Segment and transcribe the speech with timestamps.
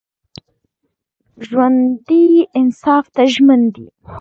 [1.47, 2.23] ژوندي
[2.59, 3.85] انصاف ته ژمن دي